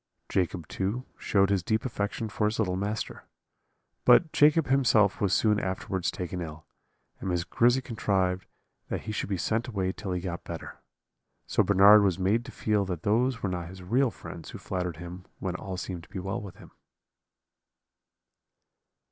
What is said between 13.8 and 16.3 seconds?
real friends who flattered him when all seemed to be